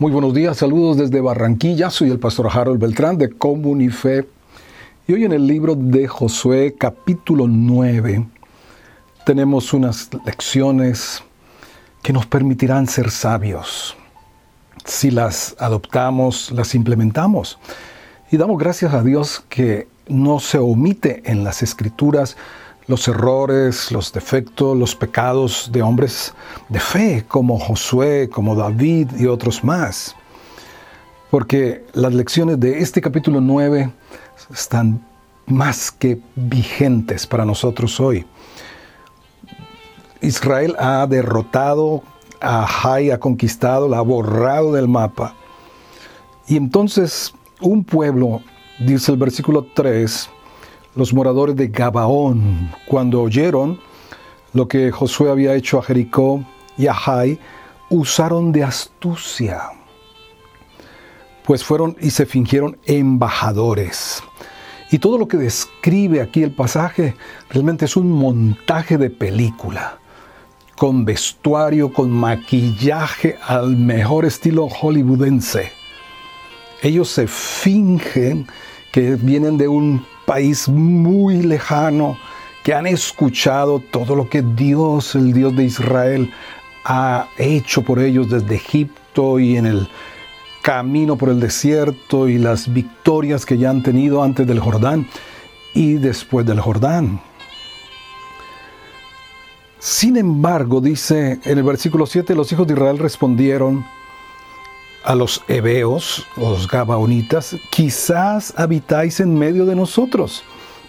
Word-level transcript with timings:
Muy 0.00 0.12
buenos 0.12 0.32
días, 0.32 0.56
saludos 0.56 0.96
desde 0.96 1.20
Barranquilla. 1.20 1.90
Soy 1.90 2.08
el 2.08 2.18
pastor 2.18 2.48
Harold 2.50 2.80
Beltrán 2.80 3.18
de 3.18 3.28
Comunife. 3.28 4.26
Y 5.06 5.12
hoy 5.12 5.26
en 5.26 5.32
el 5.32 5.46
libro 5.46 5.74
de 5.74 6.08
Josué, 6.08 6.74
capítulo 6.78 7.46
9, 7.46 8.26
tenemos 9.26 9.74
unas 9.74 10.08
lecciones 10.24 11.22
que 12.02 12.14
nos 12.14 12.24
permitirán 12.24 12.86
ser 12.86 13.10
sabios 13.10 13.94
si 14.86 15.10
las 15.10 15.54
adoptamos, 15.58 16.50
las 16.50 16.74
implementamos. 16.74 17.58
Y 18.30 18.38
damos 18.38 18.56
gracias 18.56 18.94
a 18.94 19.02
Dios 19.02 19.44
que 19.50 19.86
no 20.08 20.40
se 20.40 20.56
omite 20.56 21.30
en 21.30 21.44
las 21.44 21.62
escrituras 21.62 22.38
los 22.90 23.06
errores, 23.06 23.92
los 23.92 24.12
defectos, 24.12 24.76
los 24.76 24.96
pecados 24.96 25.70
de 25.72 25.80
hombres 25.80 26.34
de 26.68 26.80
fe, 26.80 27.24
como 27.26 27.58
Josué, 27.58 28.28
como 28.28 28.56
David 28.56 29.12
y 29.16 29.26
otros 29.26 29.62
más. 29.62 30.16
Porque 31.30 31.86
las 31.92 32.12
lecciones 32.12 32.58
de 32.58 32.80
este 32.80 33.00
capítulo 33.00 33.40
9 33.40 33.92
están 34.52 35.06
más 35.46 35.92
que 35.92 36.20
vigentes 36.34 37.28
para 37.28 37.44
nosotros 37.44 38.00
hoy. 38.00 38.26
Israel 40.20 40.74
ha 40.78 41.06
derrotado 41.06 42.02
a 42.40 42.66
Jai, 42.66 43.12
ha 43.12 43.20
conquistado, 43.20 43.88
la 43.88 43.98
ha 43.98 44.02
borrado 44.02 44.72
del 44.72 44.88
mapa. 44.88 45.34
Y 46.48 46.56
entonces 46.56 47.32
un 47.60 47.84
pueblo, 47.84 48.42
dice 48.80 49.12
el 49.12 49.18
versículo 49.18 49.64
3, 49.74 50.28
los 50.94 51.12
moradores 51.12 51.56
de 51.56 51.68
Gabaón, 51.68 52.70
cuando 52.86 53.22
oyeron 53.22 53.80
lo 54.52 54.66
que 54.66 54.90
Josué 54.90 55.30
había 55.30 55.54
hecho 55.54 55.78
a 55.78 55.82
Jericó 55.82 56.44
y 56.76 56.86
a 56.86 56.94
Jai, 56.94 57.38
usaron 57.90 58.52
de 58.52 58.64
astucia, 58.64 59.70
pues 61.44 61.64
fueron 61.64 61.96
y 62.00 62.10
se 62.10 62.26
fingieron 62.26 62.78
embajadores. 62.86 64.22
Y 64.92 64.98
todo 64.98 65.18
lo 65.18 65.28
que 65.28 65.36
describe 65.36 66.20
aquí 66.20 66.42
el 66.42 66.52
pasaje 66.52 67.14
realmente 67.48 67.84
es 67.84 67.96
un 67.96 68.10
montaje 68.10 68.98
de 68.98 69.10
película, 69.10 69.98
con 70.76 71.04
vestuario, 71.04 71.92
con 71.92 72.10
maquillaje 72.10 73.36
al 73.46 73.76
mejor 73.76 74.24
estilo 74.24 74.68
hollywoodense. 74.68 75.70
Ellos 76.82 77.08
se 77.08 77.28
fingen 77.28 78.48
que 78.90 79.14
vienen 79.14 79.58
de 79.58 79.68
un 79.68 80.04
país 80.30 80.68
muy 80.68 81.42
lejano, 81.42 82.16
que 82.62 82.72
han 82.72 82.86
escuchado 82.86 83.80
todo 83.80 84.14
lo 84.14 84.28
que 84.28 84.42
Dios, 84.42 85.16
el 85.16 85.32
Dios 85.32 85.56
de 85.56 85.64
Israel, 85.64 86.30
ha 86.84 87.26
hecho 87.36 87.82
por 87.82 87.98
ellos 87.98 88.30
desde 88.30 88.54
Egipto 88.54 89.40
y 89.40 89.56
en 89.56 89.66
el 89.66 89.88
camino 90.62 91.16
por 91.16 91.30
el 91.30 91.40
desierto 91.40 92.28
y 92.28 92.38
las 92.38 92.72
victorias 92.72 93.44
que 93.44 93.58
ya 93.58 93.70
han 93.70 93.82
tenido 93.82 94.22
antes 94.22 94.46
del 94.46 94.60
Jordán 94.60 95.08
y 95.74 95.94
después 95.94 96.46
del 96.46 96.60
Jordán. 96.60 97.20
Sin 99.80 100.16
embargo, 100.16 100.80
dice 100.80 101.40
en 101.42 101.58
el 101.58 101.64
versículo 101.64 102.06
7, 102.06 102.36
los 102.36 102.52
hijos 102.52 102.68
de 102.68 102.74
Israel 102.74 102.98
respondieron, 102.98 103.84
a 105.04 105.14
los 105.14 105.42
hebeos, 105.48 106.26
los 106.36 106.68
gabaonitas, 106.68 107.56
quizás 107.70 108.54
habitáis 108.56 109.20
en 109.20 109.38
medio 109.38 109.66
de 109.66 109.76
nosotros. 109.76 110.42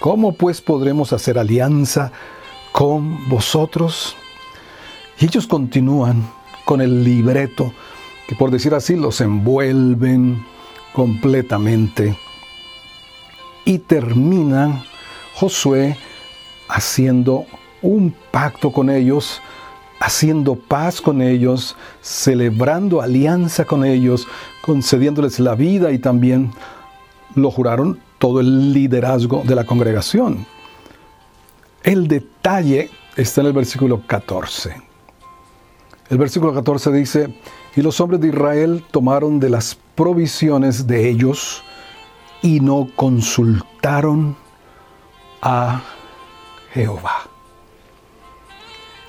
¿Cómo 0.00 0.32
pues 0.32 0.60
podremos 0.60 1.12
hacer 1.12 1.38
alianza 1.38 2.10
con 2.72 3.28
vosotros? 3.28 4.16
Y 5.18 5.26
ellos 5.26 5.46
continúan 5.46 6.28
con 6.64 6.80
el 6.80 7.04
libreto, 7.04 7.72
que 8.26 8.34
por 8.34 8.50
decir 8.50 8.74
así 8.74 8.96
los 8.96 9.20
envuelven 9.20 10.44
completamente. 10.92 12.16
Y 13.64 13.78
terminan 13.78 14.82
Josué 15.34 15.96
haciendo 16.68 17.46
un 17.80 18.14
pacto 18.30 18.72
con 18.72 18.90
ellos 18.90 19.40
haciendo 20.02 20.56
paz 20.56 21.00
con 21.00 21.22
ellos, 21.22 21.76
celebrando 22.00 23.00
alianza 23.00 23.64
con 23.64 23.84
ellos, 23.84 24.26
concediéndoles 24.60 25.38
la 25.38 25.54
vida 25.54 25.92
y 25.92 25.98
también 25.98 26.50
lo 27.36 27.52
juraron 27.52 28.00
todo 28.18 28.40
el 28.40 28.72
liderazgo 28.72 29.42
de 29.46 29.54
la 29.54 29.64
congregación. 29.64 30.44
El 31.84 32.08
detalle 32.08 32.90
está 33.16 33.42
en 33.42 33.46
el 33.48 33.52
versículo 33.52 34.02
14. 34.04 34.74
El 36.10 36.18
versículo 36.18 36.52
14 36.52 36.92
dice, 36.92 37.34
y 37.76 37.80
los 37.80 38.00
hombres 38.00 38.20
de 38.20 38.28
Israel 38.28 38.84
tomaron 38.90 39.38
de 39.38 39.50
las 39.50 39.78
provisiones 39.94 40.86
de 40.88 41.08
ellos 41.08 41.62
y 42.42 42.58
no 42.58 42.88
consultaron 42.96 44.36
a 45.40 45.80
Jehová. 46.72 47.31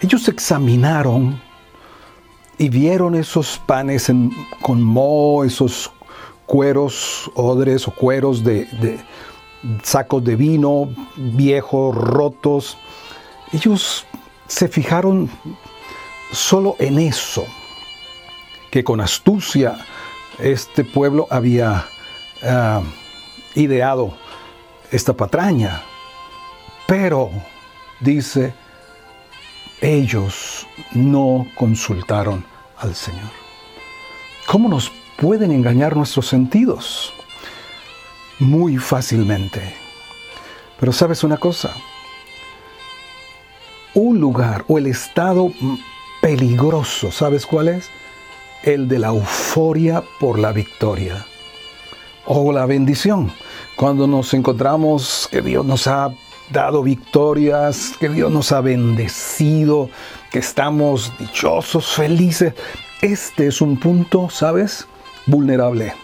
Ellos 0.00 0.28
examinaron 0.28 1.40
y 2.56 2.68
vieron 2.68 3.14
esos 3.14 3.60
panes 3.66 4.10
con 4.62 4.82
moho, 4.82 5.44
esos 5.44 5.90
cueros, 6.46 7.30
odres 7.34 7.86
o 7.88 7.90
cueros 7.90 8.44
de, 8.44 9.00
sacos 9.82 10.24
de 10.24 10.36
vino 10.36 10.88
viejos, 11.16 11.94
rotos. 11.94 12.78
Ellos 13.52 14.06
se 14.46 14.68
fijaron 14.68 15.30
solo 16.32 16.76
en 16.78 16.98
eso, 16.98 17.44
que 18.70 18.84
con 18.84 19.00
astucia 19.00 19.78
este 20.38 20.84
pueblo 20.84 21.26
había 21.30 21.86
ah, 22.42 22.82
ideado 23.54 24.14
esta 24.90 25.12
patraña. 25.12 25.82
Pero, 26.86 27.30
dice, 28.00 28.54
ellos 29.80 30.66
no 30.92 31.46
consultaron 31.54 32.44
al 32.78 32.94
Señor. 32.94 33.30
¿Cómo 34.46 34.68
nos 34.68 34.90
pueden 35.16 35.52
engañar 35.52 35.96
nuestros 35.96 36.26
sentidos? 36.26 37.12
Muy 38.38 38.78
fácilmente. 38.78 39.74
Pero 40.78 40.92
sabes 40.92 41.24
una 41.24 41.36
cosa, 41.36 41.74
un 43.94 44.20
lugar 44.20 44.64
o 44.68 44.78
el 44.78 44.86
estado 44.86 45.52
peligroso, 46.20 47.10
¿sabes 47.10 47.46
cuál 47.46 47.68
es? 47.68 47.90
El 48.62 48.86
de 48.86 49.00
la 49.00 49.08
euforia 49.08 50.02
por 50.20 50.38
la 50.38 50.52
victoria 50.52 51.26
o 52.26 52.52
la 52.52 52.66
bendición. 52.66 53.32
Cuando 53.76 54.06
nos 54.06 54.34
encontramos 54.34 55.28
que 55.30 55.42
Dios 55.42 55.64
nos 55.64 55.86
ha 55.86 56.10
dado 56.50 56.82
victorias, 56.82 57.92
que 57.98 58.08
Dios 58.08 58.30
nos 58.30 58.52
ha 58.52 58.60
bendecido, 58.60 59.90
que 60.30 60.38
estamos 60.38 61.12
dichosos, 61.18 61.94
felices. 61.94 62.54
Este 63.00 63.46
es 63.46 63.60
un 63.60 63.78
punto, 63.78 64.28
¿sabes? 64.30 64.86
Vulnerable. 65.26 65.94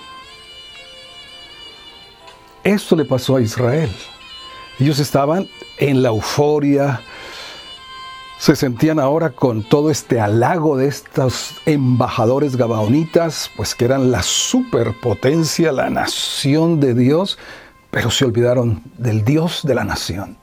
Esto 2.62 2.96
le 2.96 3.04
pasó 3.04 3.36
a 3.36 3.42
Israel. 3.42 3.90
Ellos 4.80 4.98
estaban 4.98 5.48
en 5.78 6.02
la 6.02 6.08
euforia, 6.08 7.00
se 8.38 8.56
sentían 8.56 8.98
ahora 8.98 9.30
con 9.30 9.62
todo 9.62 9.90
este 9.90 10.20
halago 10.20 10.76
de 10.76 10.88
estos 10.88 11.54
embajadores 11.66 12.56
gabaonitas, 12.56 13.50
pues 13.56 13.74
que 13.74 13.84
eran 13.84 14.10
la 14.10 14.22
superpotencia, 14.22 15.72
la 15.72 15.90
nación 15.90 16.80
de 16.80 16.94
Dios, 16.94 17.38
pero 17.94 18.10
se 18.10 18.24
olvidaron 18.24 18.82
del 18.98 19.24
Dios 19.24 19.60
de 19.62 19.72
la 19.72 19.84
nación 19.84 20.36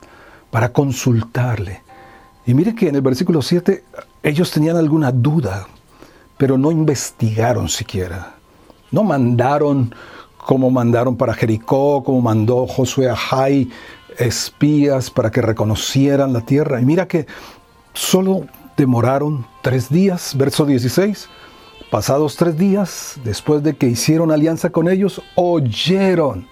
para 0.50 0.72
consultarle. 0.72 1.82
Y 2.46 2.54
mire 2.54 2.74
que 2.74 2.88
en 2.88 2.94
el 2.94 3.02
versículo 3.02 3.42
7 3.42 3.84
ellos 4.22 4.50
tenían 4.50 4.78
alguna 4.78 5.12
duda, 5.12 5.66
pero 6.38 6.56
no 6.56 6.70
investigaron 6.70 7.68
siquiera. 7.68 8.36
No 8.90 9.04
mandaron 9.04 9.94
como 10.38 10.70
mandaron 10.70 11.14
para 11.14 11.34
Jericó, 11.34 12.02
como 12.02 12.22
mandó 12.22 12.66
Josué 12.66 13.10
a 13.10 13.16
Jai, 13.16 13.68
espías 14.16 15.10
para 15.10 15.30
que 15.30 15.42
reconocieran 15.42 16.32
la 16.32 16.40
tierra. 16.40 16.80
Y 16.80 16.86
mira 16.86 17.06
que 17.06 17.26
solo 17.92 18.46
demoraron 18.78 19.44
tres 19.60 19.90
días, 19.90 20.34
verso 20.38 20.64
16. 20.64 21.28
Pasados 21.90 22.36
tres 22.36 22.56
días, 22.56 23.20
después 23.22 23.62
de 23.62 23.76
que 23.76 23.88
hicieron 23.88 24.32
alianza 24.32 24.70
con 24.70 24.88
ellos, 24.88 25.20
oyeron 25.34 26.50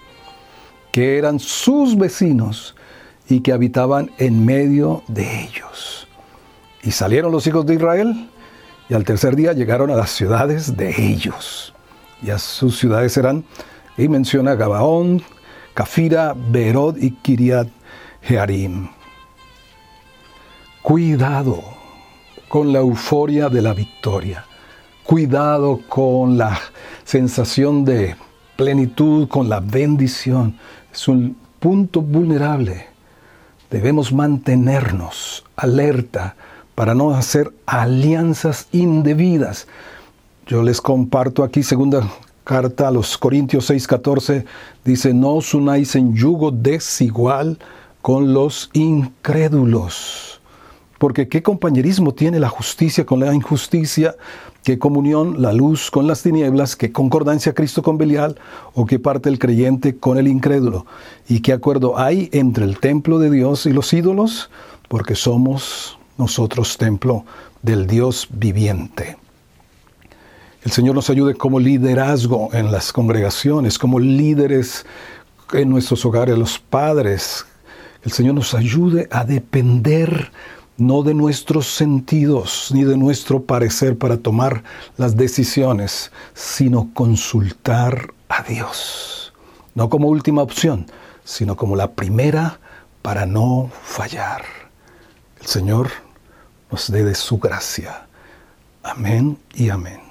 que 0.91 1.17
eran 1.17 1.39
sus 1.39 1.97
vecinos 1.97 2.75
y 3.29 3.41
que 3.41 3.53
habitaban 3.53 4.11
en 4.17 4.45
medio 4.45 5.03
de 5.07 5.43
ellos. 5.43 6.07
Y 6.83 6.91
salieron 6.91 7.31
los 7.31 7.47
hijos 7.47 7.65
de 7.65 7.75
Israel 7.75 8.29
y 8.89 8.93
al 8.93 9.03
tercer 9.03 9.35
día 9.35 9.53
llegaron 9.53 9.89
a 9.89 9.95
las 9.95 10.11
ciudades 10.11 10.75
de 10.75 10.89
ellos. 10.89 11.73
Y 12.21 12.29
a 12.29 12.37
sus 12.37 12.77
ciudades 12.77 13.15
eran, 13.17 13.45
y 13.97 14.07
menciona 14.07 14.55
Gabaón, 14.55 15.23
Cafira, 15.73 16.35
Berod 16.35 16.97
y 16.97 17.11
Kiriat 17.11 17.67
Jearim. 18.21 18.89
Cuidado 20.81 21.63
con 22.49 22.73
la 22.73 22.79
euforia 22.79 23.47
de 23.47 23.61
la 23.61 23.73
victoria. 23.73 24.45
cuidado 25.03 25.81
con 25.89 26.37
la 26.37 26.59
sensación 27.03 27.83
de 27.83 28.15
plenitud, 28.55 29.27
con 29.27 29.49
la 29.49 29.59
bendición. 29.59 30.57
Es 30.93 31.07
un 31.07 31.35
punto 31.59 32.01
vulnerable. 32.01 32.87
Debemos 33.69 34.11
mantenernos 34.11 35.45
alerta 35.55 36.35
para 36.75 36.95
no 36.95 37.11
hacer 37.11 37.53
alianzas 37.65 38.67
indebidas. 38.71 39.67
Yo 40.47 40.63
les 40.63 40.81
comparto 40.81 41.43
aquí 41.43 41.63
segunda 41.63 42.01
carta 42.43 42.87
a 42.87 42.91
los 42.91 43.17
Corintios 43.17 43.69
6:14 43.69 44.45
dice, 44.83 45.13
"No 45.13 45.35
os 45.35 45.53
unáis 45.53 45.95
en 45.95 46.15
yugo 46.15 46.51
desigual 46.51 47.59
con 48.01 48.33
los 48.33 48.69
incrédulos." 48.73 50.41
Porque 50.97 51.27
qué 51.27 51.41
compañerismo 51.41 52.13
tiene 52.13 52.39
la 52.39 52.49
justicia 52.49 53.05
con 53.05 53.19
la 53.19 53.33
injusticia, 53.33 54.15
qué 54.63 54.77
comunión 54.77 55.41
la 55.41 55.53
luz 55.53 55.89
con 55.91 56.07
las 56.07 56.21
tinieblas, 56.21 56.75
qué 56.75 56.91
concordancia 56.91 57.53
Cristo 57.53 57.81
con 57.81 57.97
Belial, 57.97 58.37
o 58.73 58.85
qué 58.85 58.99
parte 58.99 59.29
el 59.29 59.39
creyente 59.39 59.97
con 59.97 60.17
el 60.17 60.27
incrédulo. 60.27 60.85
Y 61.27 61.41
qué 61.41 61.53
acuerdo 61.53 61.97
hay 61.97 62.29
entre 62.31 62.65
el 62.65 62.79
templo 62.79 63.19
de 63.19 63.31
Dios 63.31 63.65
y 63.65 63.73
los 63.73 63.91
ídolos, 63.93 64.49
porque 64.87 65.15
somos 65.15 65.97
nosotros 66.17 66.77
templo 66.77 67.25
del 67.61 67.87
Dios 67.87 68.27
viviente. 68.31 69.17
El 70.63 70.71
Señor 70.71 70.93
nos 70.93 71.09
ayude 71.09 71.33
como 71.33 71.59
liderazgo 71.59 72.49
en 72.53 72.71
las 72.71 72.93
congregaciones, 72.93 73.79
como 73.79 73.99
líderes 73.99 74.85
en 75.53 75.69
nuestros 75.69 76.05
hogares, 76.05 76.37
los 76.37 76.59
padres. 76.59 77.45
El 78.03 78.11
Señor 78.11 78.35
nos 78.35 78.53
ayude 78.53 79.07
a 79.11 79.23
depender 79.23 80.31
no 80.81 81.03
de 81.03 81.13
nuestros 81.13 81.67
sentidos 81.67 82.69
ni 82.73 82.83
de 82.83 82.97
nuestro 82.97 83.43
parecer 83.43 83.97
para 83.97 84.17
tomar 84.17 84.63
las 84.97 85.15
decisiones, 85.15 86.11
sino 86.33 86.89
consultar 86.93 88.13
a 88.29 88.43
Dios. 88.43 89.33
No 89.75 89.89
como 89.89 90.07
última 90.07 90.41
opción, 90.41 90.87
sino 91.23 91.55
como 91.55 91.75
la 91.75 91.91
primera 91.91 92.59
para 93.01 93.25
no 93.25 93.69
fallar. 93.83 94.43
El 95.39 95.47
Señor 95.47 95.89
nos 96.71 96.91
dé 96.91 97.03
de 97.03 97.15
su 97.15 97.37
gracia. 97.37 98.07
Amén 98.83 99.37
y 99.53 99.69
amén. 99.69 100.10